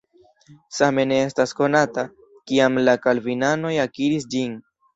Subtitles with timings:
[0.77, 2.07] Same ne estas konata,
[2.53, 4.61] kiam la kalvinanoj akiris ĝin.